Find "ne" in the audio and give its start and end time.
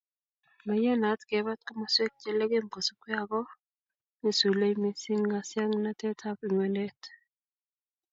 4.21-4.31